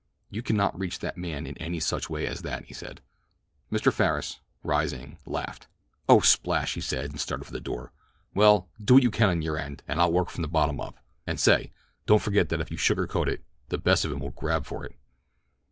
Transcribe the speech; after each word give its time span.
"You 0.31 0.41
cannot 0.41 0.79
reach 0.79 0.97
that 0.97 1.15
man 1.15 1.45
in 1.45 1.55
any 1.59 1.79
such 1.79 2.09
way 2.09 2.25
as 2.25 2.41
that," 2.41 2.65
he 2.65 2.73
said. 2.73 3.01
Mr. 3.71 3.93
Farris, 3.93 4.39
rising, 4.63 5.19
laughed. 5.27 5.67
"Oh 6.09 6.21
splash," 6.21 6.73
he 6.73 6.81
said, 6.81 7.11
and 7.11 7.19
started 7.21 7.45
for 7.45 7.51
the 7.51 7.59
door. 7.59 7.91
"Well, 8.33 8.67
do 8.83 8.95
what 8.95 9.03
you 9.03 9.11
can 9.11 9.29
at 9.37 9.43
your 9.43 9.59
end, 9.59 9.83
and 9.87 10.01
I'll 10.01 10.11
work 10.11 10.31
from 10.31 10.41
the 10.41 10.47
bottom 10.47 10.81
up: 10.81 10.95
and 11.27 11.39
say, 11.39 11.71
don't 12.07 12.17
forget 12.19 12.49
that 12.49 12.61
if 12.61 12.71
you 12.71 12.77
sugar 12.77 13.05
coat 13.05 13.29
it, 13.29 13.43
the 13.69 13.77
best 13.77 14.03
of 14.03 14.11
'em 14.11 14.21
will 14.21 14.31
grab 14.31 14.65
for 14.65 14.83
it." 14.85 14.95